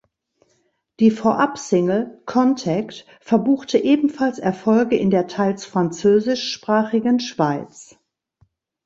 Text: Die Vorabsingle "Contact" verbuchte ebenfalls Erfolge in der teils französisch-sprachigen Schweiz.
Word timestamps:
Die 0.99 1.11
Vorabsingle 1.11 2.23
"Contact" 2.25 3.05
verbuchte 3.19 3.77
ebenfalls 3.77 4.39
Erfolge 4.39 4.97
in 4.97 5.11
der 5.11 5.27
teils 5.27 5.63
französisch-sprachigen 5.63 7.19
Schweiz. 7.19 7.99